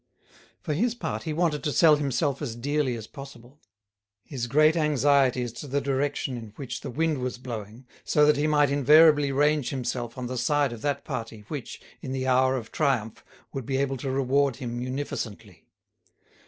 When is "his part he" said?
0.73-1.31